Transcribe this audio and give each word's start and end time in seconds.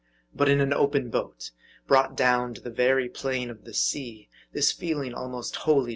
But 0.33 0.49
in 0.49 0.61
an 0.61 0.73
open 0.73 1.11
boat, 1.11 1.51
brought 1.85 2.17
down 2.17 2.55
to 2.55 2.61
the 2.61 2.71
very 2.71 3.07
plane 3.07 3.51
of 3.51 3.65
the 3.65 3.73
sea, 3.75 4.29
this 4.51 4.71
feeling 4.71 5.13
almost 5.13 5.57
wholly 5.57 5.79
deserts 5.81 5.89
you. 5.89 5.89